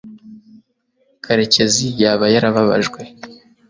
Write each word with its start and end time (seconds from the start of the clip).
karekezi 1.23 1.85
yaba 2.01 2.25
yarababajwe 2.33 3.01